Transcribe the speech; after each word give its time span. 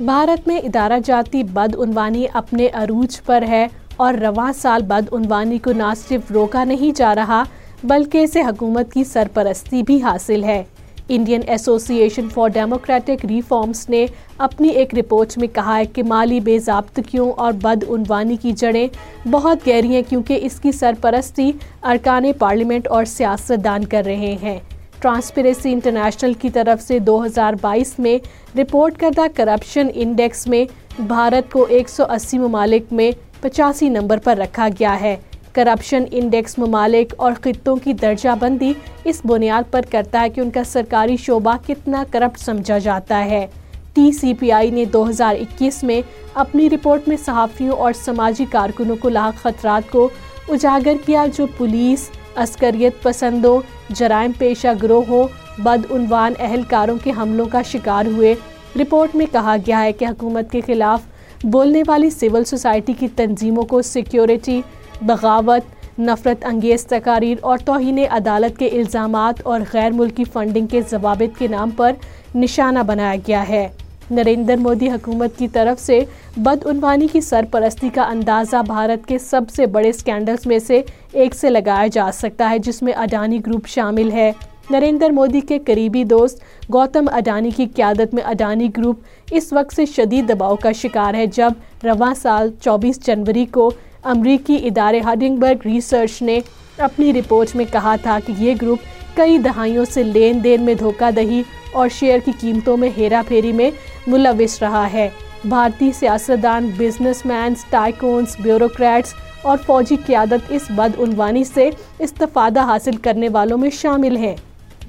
بھارت 0.00 0.48
میں 0.48 0.58
ادارہ 0.58 0.98
جاتی 1.04 1.42
بدعنوانی 1.42 2.26
اپنے 2.32 2.68
عروج 2.72 3.22
پر 3.22 3.44
ہے 3.48 3.66
اور 3.96 4.14
رواں 4.14 4.52
سال 4.52 4.82
بدعنوانی 4.82 5.58
کو 5.58 5.72
نہ 5.72 5.92
صرف 6.08 6.30
روکا 6.32 6.64
نہیں 6.64 6.96
جا 6.96 7.14
رہا 7.14 7.42
بلکہ 7.84 8.18
اسے 8.18 8.40
حکومت 8.40 8.92
کی 8.92 9.04
سرپرستی 9.04 9.82
بھی 9.82 10.02
حاصل 10.02 10.44
ہے۔ 10.44 10.62
انڈین 11.08 11.40
ایسوسی 11.46 11.96
ایشن 11.96 12.28
فار 12.28 12.48
ڈیموکریٹک 12.48 13.26
ریفارمز 13.26 13.88
نے 13.88 14.06
اپنی 14.38 14.68
ایک 14.68 14.94
رپورٹ 14.94 15.38
میں 15.38 15.48
کہا 15.48 15.76
ہے 15.78 15.84
کہ 15.84 16.02
مالی 16.02 16.40
بے 16.40 16.58
ضابطگیوں 16.58 17.32
اور 17.32 17.52
بدعنوانی 17.52 18.36
کی 18.36 18.52
جڑیں 18.52 18.88
بہت 19.30 19.68
گہری 19.68 19.94
ہیں 19.94 20.02
کیونکہ 20.08 20.38
اس 20.42 20.60
کی 20.60 20.72
سرپرستی 20.72 21.52
ارکان 21.82 22.24
پارلیمنٹ 22.38 22.88
اور 22.88 23.04
سیاستدان 23.04 23.84
کر 23.84 24.02
رہے 24.06 24.36
ہیں۔ 24.42 24.58
ٹرانسپیریسی 25.00 25.72
انٹرنیشنل 25.72 26.32
کی 26.34 26.50
طرف 26.50 26.82
سے 26.82 26.98
دو 26.98 27.24
ہزار 27.24 27.52
بائیس 27.60 27.98
میں 27.98 28.18
رپورٹ 28.58 28.98
کردہ 28.98 29.22
کرپشن 29.34 29.86
انڈیکس 29.94 30.46
میں 30.46 30.64
بھارت 31.02 31.52
کو 31.52 31.66
ایک 31.68 31.88
سو 31.88 32.04
اسی 32.04 32.38
ممالک 32.38 32.92
میں 32.92 33.10
پچاسی 33.40 33.88
نمبر 33.88 34.18
پر 34.18 34.36
رکھا 34.36 34.68
گیا 34.68 35.00
ہے۔ 35.00 35.16
کرپشن 35.52 36.04
انڈیکس 36.10 36.58
ممالک 36.58 37.14
اور 37.16 37.32
خطوں 37.42 37.76
کی 37.76 37.92
درجہ 37.92 38.28
بندی 38.40 38.72
اس 39.04 39.20
بنیاد 39.24 39.62
پر 39.70 39.80
کرتا 39.90 40.20
ہے 40.20 40.28
کہ 40.28 40.40
ان 40.40 40.50
کا 40.50 40.64
سرکاری 40.64 41.16
شعبہ 41.16 41.56
کتنا 41.66 42.04
کرپٹ 42.10 42.38
سمجھا 42.38 42.78
جاتا 42.78 43.24
ہے۔ 43.24 43.46
ٹی 43.92 44.12
سی 44.12 44.34
پی 44.34 44.52
آئی 44.52 44.70
نے 44.70 44.84
دو 44.84 45.08
ہزار 45.08 45.34
اکیس 45.40 45.82
میں 45.82 46.00
اپنی 46.34 46.70
رپورٹ 46.70 47.08
میں 47.08 47.16
صحافیوں 47.24 47.76
اور 47.76 47.92
سماجی 47.92 48.44
کارکنوں 48.50 48.96
کو 48.96 49.08
لاحق 49.08 49.42
خطرات 49.42 49.90
کو 49.90 50.08
اجاگر 50.48 50.96
کیا 51.06 51.26
جو 51.36 51.46
پولیس 51.56 52.10
عسکریت 52.38 53.02
پسندوں، 53.02 53.60
جرائم 53.88 54.30
پیشہ 54.38 54.68
گروہوں، 54.82 55.26
بدعنوان 55.58 56.32
اہلکاروں 56.38 56.96
کے 57.04 57.12
حملوں 57.16 57.46
کا 57.46 57.62
شکار 57.62 58.06
ہوئے۔ 58.06 58.34
رپورٹ 58.80 59.16
میں 59.16 59.26
کہا 59.32 59.56
گیا 59.66 59.82
ہے 59.82 59.92
کہ 59.92 60.04
حکومت 60.04 60.50
کے 60.50 60.60
خلاف 60.66 61.00
بولنے 61.44 61.82
والی 61.86 62.10
سول 62.10 62.44
سوسائٹی 62.44 62.92
کی 62.92 63.08
تنظیموں 63.08 63.62
کو 63.62 63.82
سیکیورٹی، 63.82 64.60
بغاوت، 65.02 66.00
نفرت 66.00 66.44
انگیز 66.44 66.86
تقاریر 66.86 67.36
اور 67.40 67.58
توہین 67.58 67.98
عدالت 68.10 68.58
کے 68.58 68.66
الزامات 68.66 69.34
اور 69.44 69.60
غیر 69.72 69.90
ملکی 69.90 70.24
فنڈنگ 70.24 70.66
کے 70.66 70.80
ضوابط 70.90 71.38
کے 71.38 71.46
نام 71.46 71.70
پر 71.70 71.92
نشانہ 72.34 72.78
بنایا 72.78 73.14
گیا 73.28 73.48
ہے۔ 73.48 73.68
نریندر 74.10 74.56
مودی 74.56 74.88
حکومت 74.90 75.38
کی 75.38 75.48
طرف 75.48 75.80
سے 75.80 75.98
بدعنوانی 76.36 77.06
کی 77.12 77.20
سرپرستی 77.20 77.88
کا 77.94 78.02
اندازہ 78.02 78.56
بھارت 78.66 79.06
کے 79.08 79.18
سب 79.18 79.50
سے 79.56 79.66
بڑے 79.66 79.92
سکینڈلز 79.92 80.46
میں 80.46 80.58
سے 80.58 80.82
ایک 81.12 81.34
سے 81.34 81.50
لگایا 81.50 81.86
جا 81.86 82.10
سکتا 82.14 82.50
ہے، 82.50 82.58
جس 82.58 82.82
میں 82.82 82.92
اڈانی 82.92 83.38
گروپ 83.46 83.66
شامل 83.66 84.12
ہے۔ 84.12 84.30
نریندر 84.70 85.10
مودی 85.10 85.40
کے 85.40 85.58
قریبی 85.66 86.04
دوست 86.04 86.42
گوتم 86.72 87.08
اڈانی 87.12 87.50
کی 87.50 87.66
قیادت 87.76 88.14
میں 88.14 88.22
اڈانی 88.22 88.68
گروپ 88.76 89.00
اس 89.30 89.52
وقت 89.52 89.74
سے 89.76 89.86
شدید 89.86 90.28
دباؤ 90.28 90.56
کا 90.56 90.72
شکار 90.72 91.14
ہے، 91.14 91.26
جب 91.26 91.84
رواں 91.84 92.14
سال 92.14 92.50
چوبیس 92.60 93.06
جنوری 93.06 93.44
کو 93.46 93.70
امریکی 94.04 94.56
ادارے 94.66 95.00
برگ 95.38 95.66
ریسرچ 95.66 96.20
نے 96.22 96.38
اپنی 96.78 97.12
رپورٹ 97.12 97.56
میں 97.56 97.64
کہا 97.72 97.94
تھا 98.02 98.18
کہ 98.26 98.32
یہ 98.38 98.54
گروپ 98.62 98.78
کئی 99.16 99.38
دہائیوں 99.38 99.84
سے 99.84 100.02
لین 100.02 100.42
دین 100.44 100.62
میں 100.62 100.74
دھوکہ 100.74 101.10
دہی 101.10 101.42
اور 101.78 101.88
شیئر 101.88 102.18
کی 102.24 102.32
قیمتوں 102.40 102.76
میں 102.76 102.88
ہیرا 102.96 103.22
پھیری 103.28 103.52
میں 103.52 103.70
ملوث 104.06 104.62
رہا 104.62 104.92
ہے۔ 104.92 105.08
بھارتی 105.44 105.90
سیاستدان 105.92 106.70
بزنس 106.76 107.26
مینز 107.26 107.64
ٹائکونز 107.70 108.36
بیوروکریٹس 108.42 109.14
اور 109.42 109.58
فوجی 109.66 109.96
قیادت 110.06 110.52
اس 110.52 110.62
بدعنوانی 110.68 111.44
سے 111.44 111.70
استفادہ 111.98 112.60
حاصل 112.60 112.96
کرنے 112.96 113.28
والوں 113.28 113.58
میں 113.58 113.70
شامل 113.70 114.16
ہیں۔ 114.16 114.34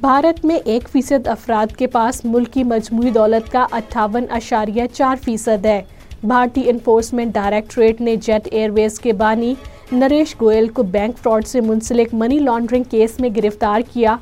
بھارت 0.02 0.46
میں 0.46 0.56
ایک 0.56 0.90
فیصد 0.90 1.28
افراد 1.28 1.76
کے 1.78 1.88
پاس 1.88 2.26
ملک 2.26 2.54
کی 2.54 2.64
مجموعی 2.64 3.10
دولت 3.10 3.52
کا 3.52 3.66
اٹھاون 3.72 4.26
اشاریہ 4.30 4.84
چار 4.94 5.16
فیصد 5.24 5.66
ہے۔ 5.66 5.82
بھارتی 6.24 6.70
انفورسمنٹ 6.70 7.34
ڈائریکٹریٹ 7.34 8.02
نے 8.02 8.16
جیٹ 8.16 8.48
ایئر 8.52 8.70
ویز 8.70 9.00
کے 9.00 9.14
بانی 9.14 9.54
نریش 9.92 10.36
گوئل 10.42 10.68
کو 10.68 10.84
بینک 10.84 11.18
فراڈ 11.18 11.48
سے 11.48 11.62
منسلک 11.62 12.14
منی 12.14 12.40
لانڈرنگ 12.40 12.84
کیس 12.84 13.20
میں 13.20 13.30
گرفتار 13.36 13.82
کیا۔ 13.94 14.16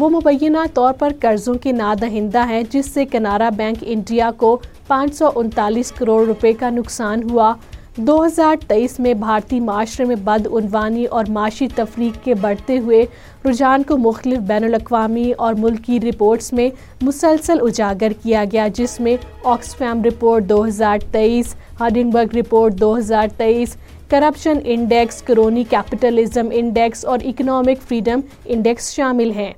وہ 0.00 0.08
مبینہ 0.10 0.58
طور 0.74 0.92
پر 0.98 1.12
قرضوں 1.20 1.54
کی 1.54 1.70
نادہندہ 1.72 2.44
ہیں، 2.48 2.62
جس 2.70 2.90
سے 2.94 3.04
کنارا 3.04 3.48
بینک 3.56 3.78
انڈیا 3.80 4.30
کو 4.36 4.58
پانچ 4.86 5.14
سو 5.14 5.30
انتالیس 5.34 5.90
کروڑ 5.92 6.26
روپے 6.26 6.52
کا 6.52 6.70
نقصان 6.70 7.22
ہوا۔ 7.30 7.52
دو 7.96 8.24
ہزار 8.26 8.56
تیئیس 8.68 8.98
میں 9.00 9.14
بھارتی 9.14 9.60
معاشرے 9.60 10.04
میں 10.04 10.16
بدعنوانی 10.24 11.04
اور 11.04 11.24
معاشی 11.28 11.68
تفریق 11.74 12.24
کے 12.24 12.34
بڑھتے 12.34 12.78
ہوئے 12.78 13.04
رجحان 13.44 13.82
کو 13.82 13.96
مختلف 13.98 14.38
بین 14.48 14.64
الاقوامی 14.64 15.32
اور 15.38 15.54
ملکی 15.58 16.00
رپورٹس 16.00 16.52
میں 16.52 16.68
مسلسل 17.02 17.58
اجاگر 17.62 18.12
کیا 18.22 18.44
گیا، 18.52 18.68
جس 18.74 18.98
میں 19.00 19.16
آکسفیم 19.44 20.04
رپورٹ 20.04 20.48
دو 20.48 20.66
ہزار 20.66 20.98
تیئیس 21.12 21.54
ہارڈنبرگ 21.80 22.36
رپورٹ 22.36 22.80
دو 22.80 22.96
ہزار 22.98 23.28
تیئیس، 23.36 23.76
corruption 24.10 24.58
index, 24.64 25.22
crony 25.22 25.64
capitalism 25.70 26.48
index 26.52 27.04
اور 27.04 27.18
اکنامک 27.24 27.88
فریڈم 27.88 28.20
انڈیکس 28.44 28.94
شامل 28.94 29.30
ہیں۔ 29.30 29.52